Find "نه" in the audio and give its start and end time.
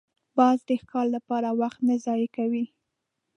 1.87-1.95